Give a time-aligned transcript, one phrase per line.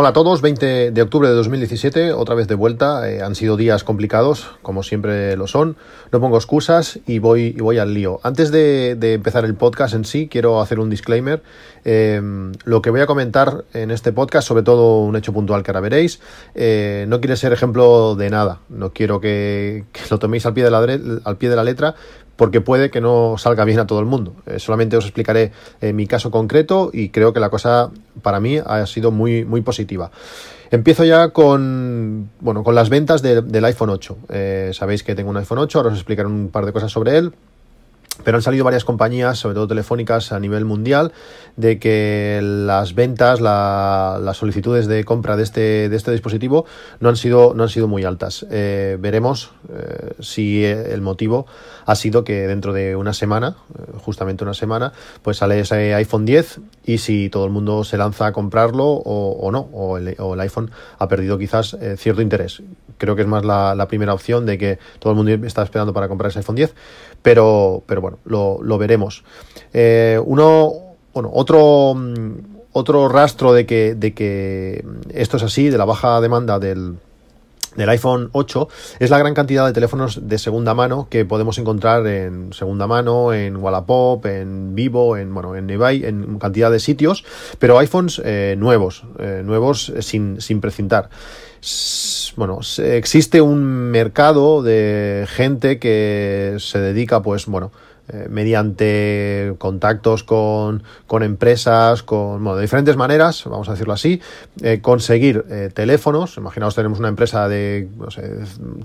[0.00, 3.06] Hola a todos, 20 de octubre de 2017, otra vez de vuelta.
[3.10, 5.76] Eh, han sido días complicados, como siempre lo son.
[6.10, 8.18] No pongo excusas y voy, y voy al lío.
[8.22, 11.42] Antes de, empezar el podcast en sí, quiero hacer un disclaimer.
[11.84, 12.18] Eh,
[12.64, 15.80] lo que voy a comentar en este podcast, sobre todo un hecho puntual que ahora
[15.80, 16.20] veréis,
[16.54, 18.60] eh, no quiere ser ejemplo de nada.
[18.70, 21.94] No quiero que, lo toméis al pie de la, al pie de la letra,
[22.40, 24.34] porque puede que no salga bien a todo el mundo.
[24.46, 27.90] Eh, solamente os explicaré eh, mi caso concreto y creo que la cosa
[28.22, 30.10] para mí ha sido muy, muy positiva.
[30.70, 34.16] Empiezo ya con, bueno, con las ventas del iPhone 8.
[34.30, 37.18] Eh, sabéis que tengo un iPhone 8, ahora os explicaré un par de cosas sobre
[37.18, 37.34] él.
[38.24, 41.12] Pero han salido varias compañías, sobre todo telefónicas a nivel mundial,
[41.56, 46.64] de que las ventas, las solicitudes de compra de este, de este dispositivo
[47.00, 48.46] no han sido, no han sido muy altas.
[48.50, 51.46] Eh, veremos eh, si el motivo
[51.86, 56.24] ha sido que dentro de una semana, eh, justamente una semana, pues sale ese iPhone
[56.24, 60.70] 10 y si todo el mundo se lanza a comprarlo o, no, o el, iPhone
[60.98, 62.62] ha perdido quizás cierto interés.
[62.98, 65.92] Creo que es más la, la primera opción de que todo el mundo está esperando
[65.92, 66.74] para comprar ese iPhone 10
[67.22, 69.24] pero, pero bueno, lo, veremos.
[69.72, 70.72] Eh, uno,
[71.12, 72.32] bueno, otro, mm,
[72.72, 76.96] otro rastro de que, de que esto es así, de la baja demanda del,
[77.76, 82.06] del iPhone 8 es la gran cantidad de teléfonos de segunda mano que podemos encontrar
[82.06, 87.24] en segunda mano, en Wallapop, en Vivo, en bueno, en eBay, en cantidad de sitios,
[87.58, 91.10] pero iPhones eh, nuevos, eh, nuevos sin, sin precintar
[92.36, 97.70] bueno, existe un mercado de gente que se dedica, pues, bueno,
[98.12, 104.20] eh, mediante contactos con, con, empresas, con bueno, de diferentes maneras, vamos a decirlo así,
[104.62, 106.36] eh, conseguir eh, teléfonos.
[106.36, 108.28] Imaginaos, tenemos una empresa de no sé,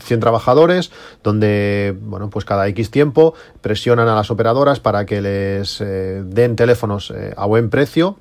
[0.03, 0.92] 100 trabajadores,
[1.24, 7.12] donde bueno, pues cada X tiempo presionan a las operadoras para que les den teléfonos
[7.36, 8.18] a buen precio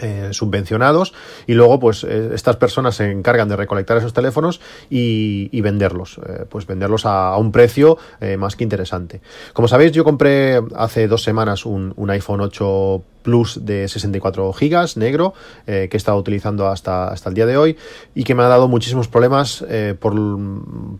[0.00, 1.12] eh, subvencionados
[1.46, 4.58] y luego pues eh, estas personas se encargan de recolectar esos teléfonos
[4.88, 7.98] y, venderlos eh, pues venderlos a, un precio
[8.38, 9.20] más que interesante.
[9.52, 15.34] Como sabéis yo compré hace dos semanas un, iPhone 8 Plus de 64 gigas negro
[15.66, 17.76] que he estado utilizando hasta, hasta el día de hoy
[18.14, 19.64] y que me ha dado muchísimos problemas
[20.00, 20.14] por,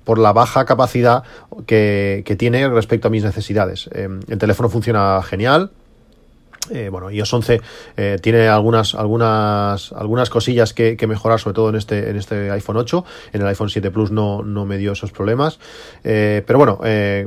[0.04, 1.24] por, la baja capacidad
[1.66, 3.90] que, que, tiene respecto a mis necesidades.
[3.92, 5.72] El teléfono funciona genial
[6.70, 7.60] eh, bueno, iOS 11
[7.96, 12.76] eh, tiene algunas, algunas, algunas cosillas que, mejorar, sobre todo en este, en este iPhone
[12.76, 13.04] 8.
[13.32, 15.58] En el iPhone 7 Plus no, no me dio esos problemas.
[16.04, 16.78] Eh, pero bueno,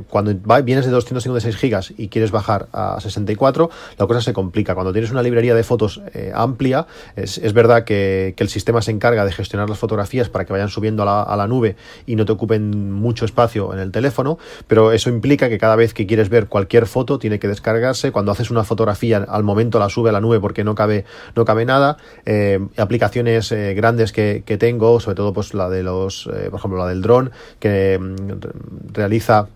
[0.09, 4.73] cuando vienes de 256 gigas y quieres bajar a 64, la cosa se complica.
[4.73, 6.01] Cuando tienes una librería de fotos
[6.33, 10.69] amplia, es, verdad que, el sistema se encarga de gestionar las fotografías para que vayan
[10.69, 11.75] subiendo a la, a la nube
[12.05, 14.37] y no te ocupen mucho espacio en el teléfono,
[14.67, 18.11] pero eso implica que cada vez que quieres ver cualquier foto tiene que descargarse.
[18.11, 21.05] Cuando haces una fotografía al momento la sube a la nube porque no cabe,
[21.35, 21.97] no cabe nada.
[22.25, 26.79] Eh, aplicaciones eh, grandes que, tengo, sobre todo pues la de los, eh, por ejemplo,
[26.79, 29.47] la del dron, que mm, realiza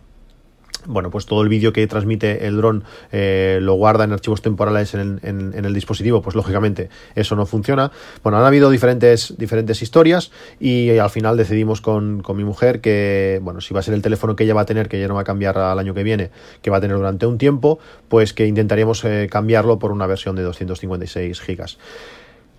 [0.90, 4.96] bueno, pues todo el vídeo que transmite el dron eh, lo guarda en archivos temporales
[4.96, 7.92] en, el dispositivo, pues lógicamente eso no funciona.
[8.24, 13.62] Bueno, han habido diferentes, diferentes historias y al final decidimos con, mi mujer que, bueno,
[13.62, 15.22] si va a ser el teléfono que ella va a tener, que ya no va
[15.22, 18.48] a cambiar al año que viene, que va a tener durante un tiempo, pues que
[18.48, 21.78] intentaríamos eh, cambiarlo por una versión de 256 gigas.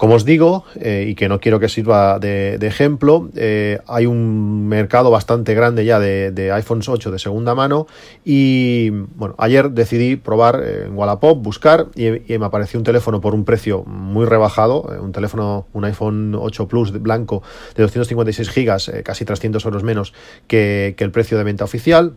[0.01, 4.67] Como os digo, eh, y que no quiero que sirva de, ejemplo, eh, hay un
[4.67, 7.87] mercado bastante grande ya de, iPhones 8 de segunda mano
[8.25, 13.35] y bueno, ayer decidí probar eh, en Wallapop, buscar y, me apareció un teléfono por
[13.35, 17.43] un precio muy rebajado, un teléfono, un iPhone 8 Plus blanco
[17.77, 20.15] de 256 gigas, casi 300 euros menos
[20.47, 22.15] que el precio de venta oficial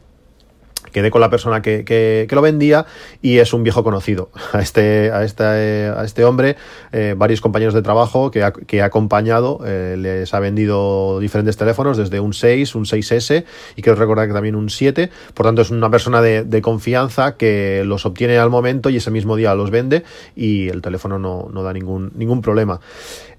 [0.94, 2.86] quedé con la persona que, que, lo vendía
[3.22, 4.30] y es un viejo conocido.
[4.54, 6.56] A este, a este, a este hombre,
[6.92, 11.57] eh, varios compañeros de trabajo que ha, que ha acompañado, eh, les ha vendido diferentes
[11.57, 13.45] teléfonos, desde un 6, un 6S
[13.75, 15.10] y quiero recordar que también un 7.
[15.34, 19.36] Por tanto, es una persona de, confianza que los obtiene al momento y ese mismo
[19.36, 20.04] día los vende
[20.36, 22.80] y el teléfono no, no da ningún, ningún problema.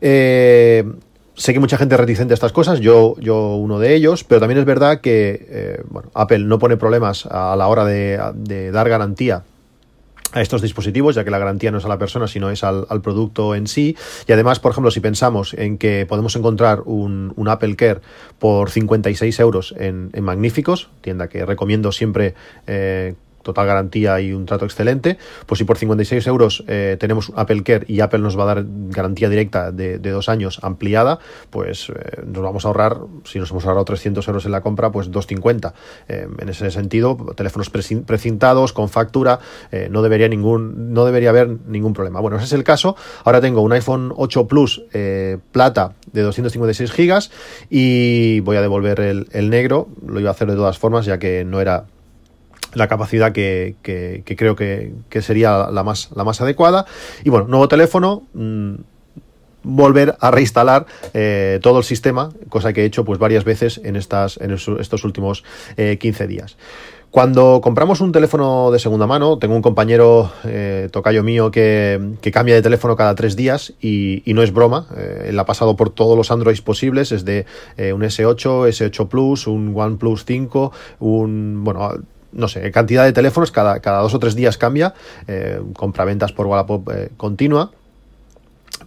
[0.01, 0.85] Eh,
[1.35, 4.41] sé que mucha gente es reticente a estas cosas, yo, yo uno de ellos, pero
[4.41, 5.83] también es verdad que eh,
[6.15, 9.43] Apple no pone problemas a la hora de, dar garantía
[10.33, 12.87] a estos dispositivos, ya que la garantía no es a la persona, sino es al,
[13.03, 13.97] producto en sí.
[14.27, 18.01] Y además, por ejemplo, si pensamos en que podemos encontrar un, Apple Care
[18.41, 22.35] por 56 euros en, Magníficos, tienda que recomiendo siempre
[22.67, 27.63] eh, total garantía y un trato excelente, pues si por 56 euros eh, tenemos Apple
[27.63, 31.19] Care y Apple nos va a dar garantía directa de, dos años ampliada,
[31.51, 34.91] pues eh, nos vamos a ahorrar, si nos hemos ahorrado 300 euros en la compra,
[34.91, 35.75] pues 250.
[36.09, 39.39] en ese sentido, teléfonos precintados, con factura,
[39.91, 42.21] no, debería ningún, no debería haber ningún problema.
[42.21, 42.97] Bueno, ese es el caso.
[43.25, 44.85] Ahora tengo un iPhone 8 Plus
[45.53, 47.31] plata de 256 gigas
[47.69, 49.89] y voy a devolver el, el negro.
[50.07, 51.85] Lo iba a hacer de todas formas, ya que no era
[52.75, 56.87] la capacidad que, creo que, sería la más, la más adecuada.
[57.25, 58.25] Y bueno, nuevo teléfono.
[58.35, 58.75] Mm,
[59.65, 63.97] volver a reinstalar eh, todo el sistema, cosa que he hecho pues varias veces en,
[63.97, 65.43] estas, en estos últimos
[65.77, 66.57] 15 eh, días.
[67.11, 72.57] Cuando compramos un teléfono de segunda mano, tengo un compañero eh, tocayo mío que, cambia
[72.57, 74.89] de teléfono cada tres días y, no es broma.
[75.25, 77.47] él ha pasado por todos los Androids posibles, es de
[77.79, 81.93] un S8, S8 Plus, un OnePlus 5, un bueno
[82.35, 84.95] no sé, cantidad de teléfonos, cada, cada dos o tres días cambia,
[85.27, 87.73] eh, compraventas por Wallapop eh, continua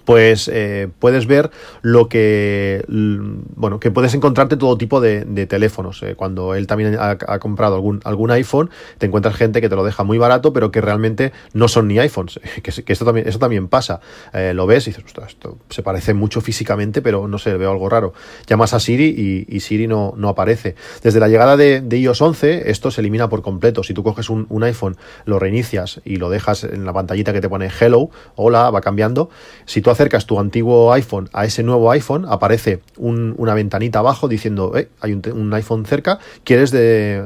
[0.08, 1.52] pues eh, puedes ver
[1.82, 6.02] lo que bueno que puedes encontrarte todo tipo de, teléfonos.
[6.02, 8.70] Eh, cuando él también ha, comprado algún algún iPhone
[9.00, 12.00] te encuentras gente que te lo deja muy barato pero que realmente no son ni
[12.00, 12.40] iPhones.
[12.64, 14.00] Que, esto también eso también pasa.
[14.34, 17.90] Eh, lo ves y dices esto se parece mucho físicamente pero no sé veo algo
[17.90, 18.14] raro
[18.48, 20.76] llamas a Siri y, Siri no, no aparece.
[21.04, 23.84] Desde la llegada de, iOS 11 esto se elimina por completo.
[23.84, 24.96] Si tú coges un, un iPhone
[25.26, 29.30] lo reinicias y lo dejas en la pantallita que te pone hello hola va cambiando.
[29.66, 34.78] Si tú acercas tu antiguo iPhone a ese nuevo iPhone, aparece una ventanita abajo diciendo,
[34.78, 36.72] eh, hay un, iPhone cerca, ¿quieres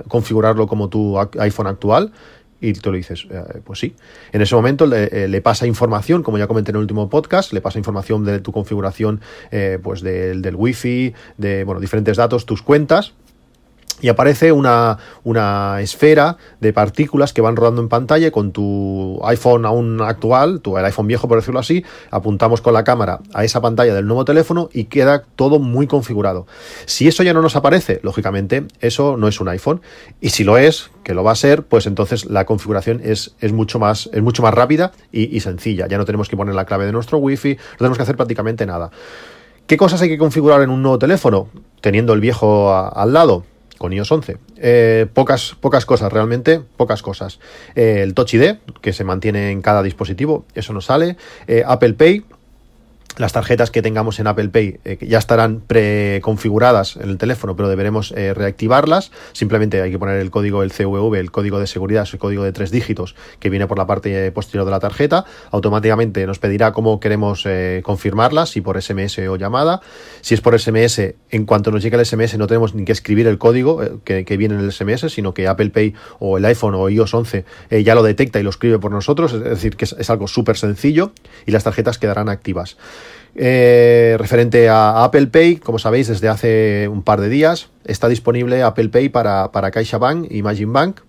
[0.07, 2.13] configurarlo como tu iPhone actual?
[2.61, 3.95] Y tú le dices, eh, pues sí.
[4.31, 7.59] En ese momento le, eh, pasa información, como ya comenté en el último podcast, le
[7.59, 9.19] pasa información de tu configuración,
[9.83, 13.13] pues del, del wifi, de bueno, diferentes datos, tus cuentas,
[13.99, 19.65] y aparece una, una, esfera de partículas que van rodando en pantalla con tu iPhone
[19.65, 23.61] aún actual, tu, el iPhone viejo por decirlo así, apuntamos con la cámara a esa
[23.61, 26.47] pantalla del nuevo teléfono y queda todo muy configurado.
[26.85, 29.81] Si eso ya no nos aparece, lógicamente eso no es un iPhone
[30.19, 33.53] y si lo es, que lo va a ser, pues entonces la configuración es, es,
[33.53, 35.87] mucho, más, es mucho más rápida y, sencilla.
[35.87, 38.65] Ya no tenemos que poner la clave de nuestro Wi-Fi, no tenemos que hacer prácticamente
[38.65, 38.91] nada.
[39.67, 41.47] ¿Qué cosas hay que configurar en un nuevo teléfono?
[41.81, 43.45] Teniendo el viejo al lado
[43.81, 44.37] con iOS 11.
[44.57, 47.39] Eh, pocas, pocas cosas, realmente, pocas cosas.
[47.73, 51.17] Eh, el Touch ID, que se mantiene en cada dispositivo, eso no sale.
[51.47, 52.23] Eh, Apple Pay,
[53.17, 57.67] las tarjetas que tengamos en Apple Pay eh, ya estarán preconfiguradas en el teléfono, pero
[57.67, 59.11] deberemos eh, reactivarlas.
[59.33, 62.51] Simplemente hay que poner el código, el CVV, el código de seguridad, el código de
[62.51, 65.25] tres dígitos que viene por la parte posterior de la tarjeta.
[65.51, 69.81] Automáticamente nos pedirá cómo queremos eh, confirmarlas, si por SMS o llamada.
[70.21, 73.27] Si es por SMS, en cuanto nos llegue el SMS no tenemos ni que escribir
[73.27, 76.89] el código que, viene en el SMS, sino que Apple Pay o el iPhone o
[76.89, 77.45] iOS 11
[77.83, 79.33] ya lo detecta y lo escribe por nosotros.
[79.33, 81.11] Es decir, que es algo súper sencillo
[81.45, 82.77] y las tarjetas quedarán activas.
[83.35, 88.61] Eh, referente a Apple Pay, como sabéis, desde hace un par de días está disponible
[88.63, 90.99] Apple Pay para, para CaixaBank y Imagine Bank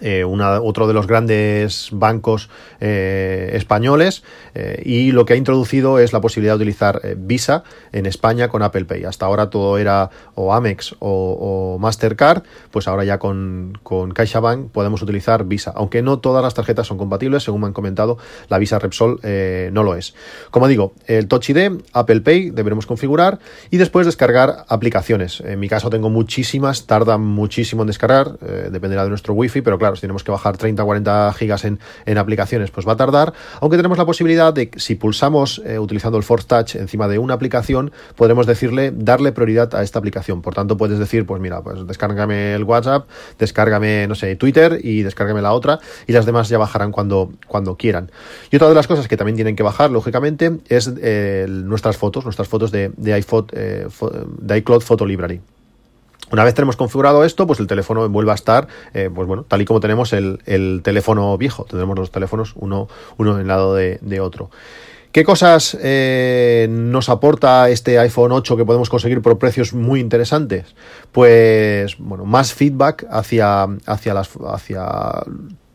[0.00, 2.48] eh, otro de los grandes bancos
[2.80, 4.22] eh, españoles
[4.54, 8.62] eh, y lo que ha introducido es la posibilidad de utilizar Visa en España con
[8.62, 9.04] Apple Pay.
[9.04, 15.02] Hasta ahora todo era o Amex o, Mastercard, pues ahora ya con, con CaixaBank podemos
[15.02, 18.18] utilizar Visa, aunque no todas las tarjetas son compatibles, según me han comentado,
[18.48, 19.20] la Visa Repsol
[19.72, 20.14] no lo es.
[20.50, 23.38] Como digo, el Touch ID, Apple Pay deberemos configurar
[23.70, 25.40] y después descargar aplicaciones.
[25.40, 29.89] En mi caso tengo muchísimas, tarda muchísimo en descargar, dependerá de nuestro wifi, pero claro,
[29.96, 31.78] si tenemos que bajar 30 o 40 gigas en,
[32.18, 36.24] aplicaciones, pues va a tardar, aunque tenemos la posibilidad de, si pulsamos eh, utilizando el
[36.24, 40.42] Force Touch encima de una aplicación, podremos decirle, darle prioridad a esta aplicación.
[40.42, 45.02] Por tanto, puedes decir, pues mira, pues descárgame el WhatsApp, descárgame, no sé, Twitter y
[45.02, 48.10] descárgame la otra, y las demás ya bajarán cuando, cuando quieran.
[48.50, 52.24] Y otra de las cosas que también tienen que bajar, lógicamente, es eh, nuestras fotos,
[52.24, 53.88] nuestras fotos de, eh,
[54.38, 55.40] de iCloud Photo Library.
[56.30, 59.62] Una vez tenemos configurado esto, pues el teléfono vuelve a estar, eh, pues bueno, tal
[59.62, 61.64] y como tenemos el, teléfono viejo.
[61.64, 64.50] Tendremos los teléfonos uno, uno en el lado de, otro.
[65.12, 70.76] ¿Qué cosas eh, nos aporta este iPhone 8 que podemos conseguir por precios muy interesantes?
[71.10, 74.84] Pues, bueno, más feedback hacia, hacia, las, hacia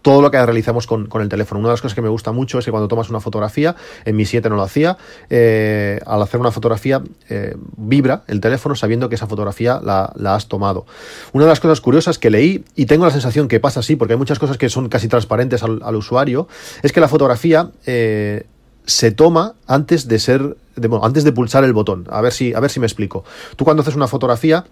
[0.05, 1.62] todo lo que realizamos con, el teléfono.
[1.62, 4.15] Una de las cosas que me gusta mucho es que cuando tomas una fotografía, en
[4.15, 5.00] mi 7 no lo hacía,
[5.31, 10.47] eh, al hacer una fotografía eh, vibra el teléfono sabiendo que esa fotografía la, has
[10.47, 10.85] tomado.
[11.33, 14.13] Una de las cosas curiosas que leí, y tengo la sensación que pasa así, porque
[14.13, 16.47] hay muchas cosas que son casi transparentes al, usuario,
[16.83, 17.71] es que la fotografía...
[17.88, 18.45] Eh,
[18.88, 20.57] se toma antes de ser,
[21.01, 22.05] antes de pulsar el botón.
[22.12, 23.24] A ver si, a ver si me explico.
[23.55, 24.65] Tú cuando haces una fotografía,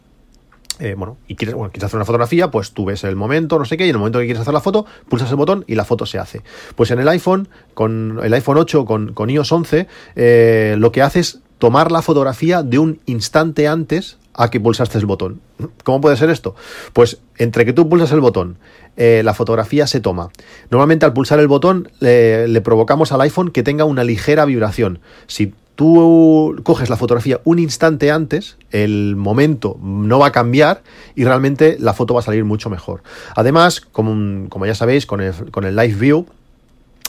[0.80, 3.65] eh, bueno, y quieres, bueno, quieres hacer una fotografía, pues tú ves el momento, no
[3.65, 5.75] sé qué, y en el momento que quieres hacer la foto, pulsas el botón y
[5.75, 6.42] la foto se hace.
[6.75, 11.01] Pues en el iPhone, con el iPhone 8, con, con iOS 11, eh, lo que
[11.01, 15.42] hace es tomar la fotografía de un instante antes a que pulsaste el botón.
[15.84, 16.56] ¿Cómo puede ser esto?
[16.94, 18.58] Pues entre que tú pulsas el botón,
[18.98, 20.30] eh, la fotografía se toma.
[20.72, 25.00] Normalmente al pulsar el botón le provocamos al iPhone que tenga una ligera vibración.
[25.27, 30.84] Si tú coges la fotografía un instante antes, el momento no va a cambiar
[31.15, 33.03] y realmente la foto va a salir mucho mejor.
[33.36, 36.25] Además, como, como ya sabéis, con el, con el Live View,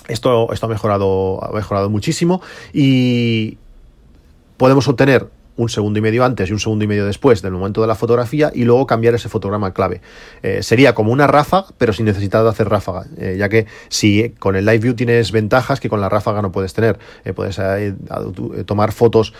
[0.09, 2.43] esto, esto ha, mejorado, ha mejorado muchísimo
[2.73, 3.59] y
[4.57, 7.81] podemos obtener un segundo y medio antes y un segundo y medio después del momento
[7.81, 10.01] de la fotografía y luego cambiar ese fotograma clave.
[10.43, 14.31] Eh, sería como una ráfaga, pero sin necesidad de hacer ráfaga, eh, ya que si
[14.39, 16.99] con el Live View tienes ventajas que con la ráfaga no puedes tener.
[17.25, 17.61] Eh, puedes
[18.67, 19.33] tomar fotos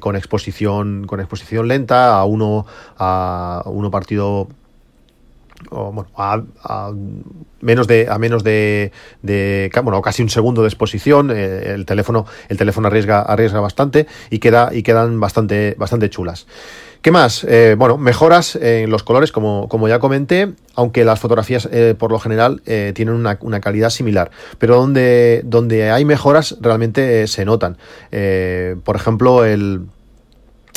[0.00, 2.66] con exposición con exposición lenta a uno
[2.98, 4.48] a uno partido
[6.16, 6.92] a,
[7.60, 8.92] menos de a menos de,
[9.82, 14.38] bueno casi un segundo de exposición eh, el teléfono el teléfono arriesga arriesga bastante y
[14.38, 16.46] queda y quedan bastante bastante chulas
[17.02, 17.44] ¿Qué más?
[17.44, 22.12] Eh, bueno, mejoras en los colores, como, como, ya comenté, aunque las fotografías eh, por
[22.12, 27.78] lo general tienen una, una, calidad similar, pero donde, donde hay mejoras realmente se notan.
[28.84, 29.86] por ejemplo, el,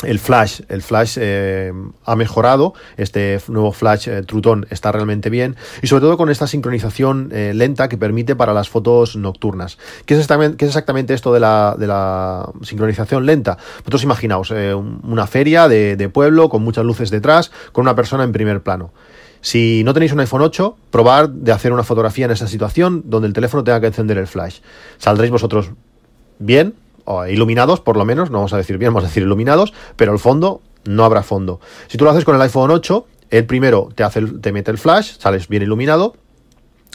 [0.02, 1.72] el flash, el flash eh,
[2.04, 4.24] ha mejorado, este nuevo flash eh,
[4.70, 8.68] está realmente bien y sobre todo con esta sincronización eh, lenta que permite para las
[8.68, 9.78] fotos nocturnas.
[10.04, 13.56] ¿Qué es exactamente, es exactamente esto de la, sincronización lenta?
[13.78, 18.32] Vosotros imaginaos una feria de, de, pueblo con muchas luces detrás, con una persona en
[18.32, 18.92] primer plano.
[19.40, 23.28] Si no tenéis un iPhone 8, probar de hacer una fotografía en esa situación donde
[23.28, 24.60] el teléfono tenga que encender el flash.
[24.98, 25.70] Saldréis vosotros
[26.38, 26.74] bien,
[27.28, 30.18] iluminados por lo menos, no vamos a decir bien, vamos a decir iluminados, pero el
[30.18, 31.60] fondo no habrá fondo.
[31.88, 34.78] Si tú lo haces con el iPhone 8, el primero te, hace te mete el
[34.78, 36.16] flash, sales bien iluminado,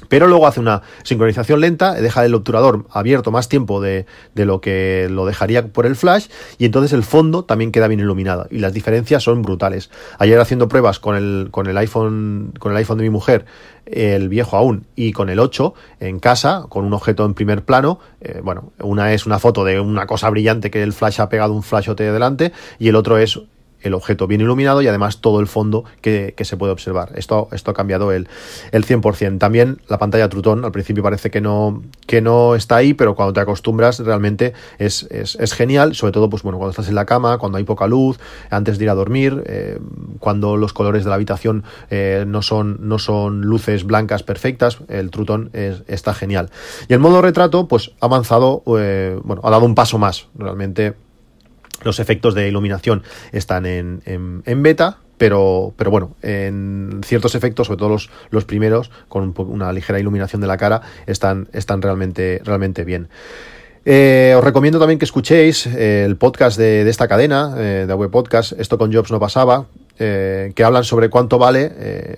[0.08, 5.08] pero luego hace una sincronización lenta, deja el obturador abierto más tiempo de, lo que
[5.10, 6.28] lo dejaría por el flash
[6.58, 9.90] y entonces el fondo también queda bien iluminado y las diferencias son brutales.
[10.18, 13.46] Ayer haciendo pruebas con el, con el iPhone con el iPhone de mi mujer,
[13.86, 18.00] el viejo aún y con el 8 en casa con un objeto en primer plano,
[18.22, 21.54] eh, bueno, una es una foto de una cosa brillante que el flash ha pegado
[21.54, 23.40] un flashote delante y el otro es
[23.82, 27.12] el objeto bien iluminado y además todo el fondo que, se puede observar.
[27.16, 28.28] Esto, esto ha cambiado el,
[28.72, 29.38] el 100%.
[29.38, 33.34] También la pantalla Trutón, al principio parece que no, que no está ahí, pero cuando
[33.34, 37.38] te acostumbras realmente es, es, genial, sobre todo pues, bueno, cuando estás en la cama,
[37.38, 38.20] cuando hay poca luz,
[38.50, 39.80] antes de ir a dormir, eh,
[40.20, 45.12] cuando los colores de la habitación eh, no, son, no son luces blancas perfectas, el
[45.12, 46.50] Trutón está genial.
[46.88, 50.96] Y el modo retrato pues ha avanzado, eh, bueno, ha dado un paso más, realmente
[51.84, 57.78] los efectos de iluminación están en, en, beta, pero, pero bueno, en ciertos efectos, sobre
[57.78, 62.84] todo los, los primeros, con una ligera iluminación de la cara, están, están realmente, realmente
[62.84, 63.10] bien.
[63.86, 68.12] Eh, os recomiendo también que escuchéis eh, el podcast de, esta cadena, eh, de Web
[68.12, 69.68] Podcast, Esto con Jobs no pasaba,
[69.98, 72.16] que hablan sobre cuánto vale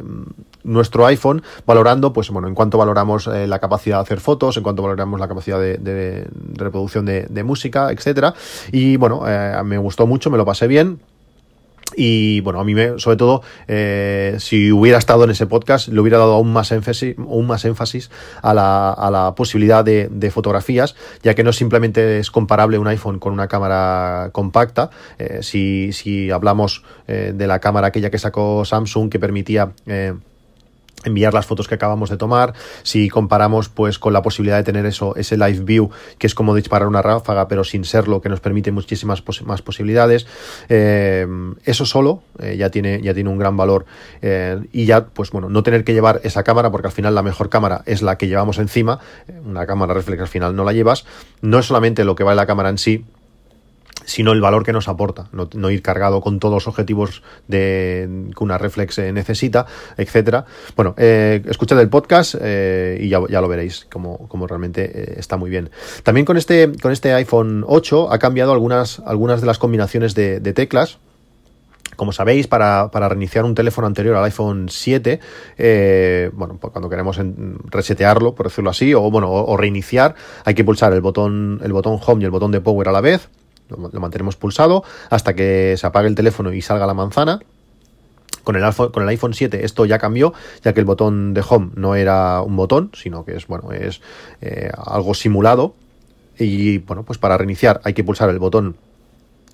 [0.63, 4.63] nuestro iPhone, valorando, pues bueno, en cuanto valoramos eh, la capacidad de hacer fotos, en
[4.63, 8.33] cuanto valoramos la capacidad de, reproducción de, música, etcétera.
[8.71, 10.99] Y bueno, eh, me gustó mucho, me lo pasé bien.
[11.93, 15.99] Y bueno, a mí me, sobre todo, eh, si hubiera estado en ese podcast, le
[15.99, 18.09] hubiera dado aún más énfasis, aún más énfasis
[18.41, 23.19] a, la, a la posibilidad de, fotografías, ya que no simplemente es comparable un iPhone
[23.19, 24.89] con una cámara compacta.
[25.41, 29.73] si, si hablamos de la cámara aquella que sacó Samsung que permitía
[31.03, 32.53] enviar las fotos que acabamos de tomar,
[32.83, 36.55] si comparamos pues con la posibilidad de tener eso, ese live view, que es como
[36.55, 40.27] disparar una ráfaga, pero sin serlo, que nos permite muchísimas más posibilidades,
[40.69, 41.27] eh,
[41.65, 43.85] eso solo eh, ya, tiene, ya tiene un gran valor
[44.21, 47.23] eh, y ya, pues bueno, no tener que llevar esa cámara, porque al final la
[47.23, 48.99] mejor cámara es la que llevamos encima,
[49.45, 51.05] una cámara reflex al final no la llevas,
[51.41, 53.05] no es solamente lo que vale la cámara en sí,
[54.05, 58.43] sino el valor que nos aporta, no, ir cargado con todos los objetivos de, que
[58.43, 59.65] una reflex eh, necesita,
[59.97, 60.45] etcétera.
[60.75, 65.69] Bueno, eh, escuchad el podcast eh, y ya, lo veréis como, realmente está muy bien.
[66.03, 70.39] También con este, con este iPhone 8 ha cambiado algunas, algunas de las combinaciones de,
[70.51, 70.97] teclas,
[71.95, 75.19] como sabéis, para, reiniciar un teléfono anterior al iPhone 7,
[76.33, 77.19] bueno, pues cuando queremos
[77.65, 81.99] resetearlo, por decirlo así, o bueno, o, reiniciar, hay que pulsar el botón, el botón
[82.05, 83.29] Home y el botón de Power a la vez
[83.71, 87.39] lo, mantenemos pulsado hasta que se apague el teléfono y salga la manzana.
[88.43, 91.43] Con el, iPhone, con el iPhone 7 esto ya cambió, ya que el botón de
[91.47, 94.01] home no era un botón, sino que es, bueno, es
[94.41, 95.75] eh, algo simulado.
[96.39, 98.77] Y bueno, pues para reiniciar hay que pulsar el botón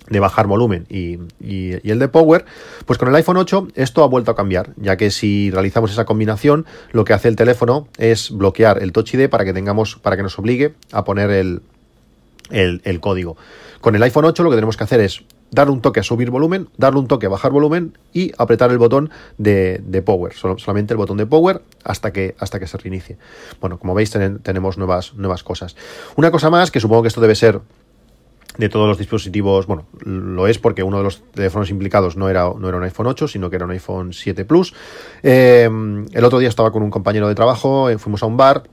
[0.08, 2.44] de bajar volumen y, el de power,
[2.86, 6.04] pues con el iPhone 8 esto ha vuelto a cambiar, ya que si realizamos esa
[6.04, 10.16] combinación, lo que hace el teléfono es bloquear el Touch ID para que tengamos, para
[10.16, 11.62] que nos obligue a poner el,
[12.50, 13.36] el, código.
[13.80, 16.30] Con el iPhone 8 lo que tenemos que hacer es darle un toque a subir
[16.30, 20.98] volumen, darle un toque a bajar volumen y apretar el botón de, power, solamente el
[20.98, 23.18] botón de power hasta que, hasta que se reinicie.
[23.60, 25.76] Bueno, como veis tenemos nuevas, nuevas cosas.
[26.16, 27.60] Una cosa más, que supongo que esto debe ser
[28.58, 32.52] de todos los dispositivos, bueno, lo es porque uno de los teléfonos implicados no era,
[32.58, 34.74] no era un iPhone 8, sino que era un iPhone 7 Plus.
[35.22, 35.70] Eh,
[36.12, 38.64] el otro día estaba con un compañero de trabajo, eh, fuimos a un bar,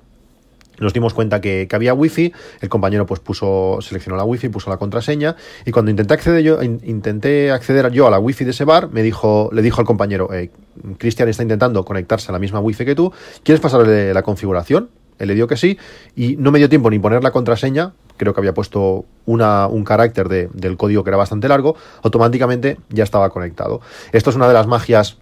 [0.79, 4.77] nos dimos cuenta que, había wifi, el compañero pues puso, seleccionó la wifi, puso la
[4.77, 8.89] contraseña y cuando intenté acceder yo, intenté acceder yo a la wifi de ese bar,
[8.91, 10.51] me dijo, le dijo al compañero, eh,
[10.98, 13.12] Cristian está intentando conectarse a la misma wifi que tú,
[13.44, 14.89] ¿quieres pasarle la configuración?
[15.17, 15.77] Él le dio que sí
[16.15, 20.27] y no me dio tiempo ni poner la contraseña, creo que había puesto un carácter
[20.27, 23.82] del código que era bastante largo, automáticamente ya estaba conectado.
[24.12, 25.17] Esto es una de las magias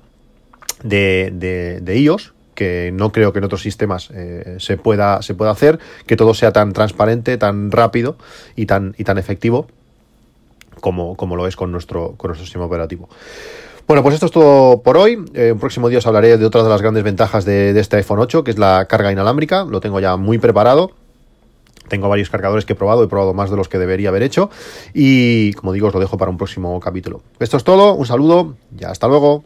[0.83, 5.33] de, de, de iOS, que no creo que en otros sistemas eh, se, pueda, se
[5.33, 8.17] pueda hacer, que todo sea tan transparente, tan rápido
[8.55, 9.67] y tan, y tan efectivo
[10.79, 13.09] como, como lo es con nuestro, con nuestro sistema operativo.
[13.87, 15.23] Bueno, pues esto es todo por hoy.
[15.33, 17.97] Eh, un próximo día os hablaré de otra de las grandes ventajas de, de este
[17.97, 19.65] iPhone 8, que es la carga inalámbrica.
[19.65, 20.91] Lo tengo ya muy preparado.
[21.89, 24.49] Tengo varios cargadores que he probado, he probado más de los que debería haber hecho.
[24.93, 27.21] Y como digo, os lo dejo para un próximo capítulo.
[27.39, 29.43] Esto es todo, un saludo y hasta luego.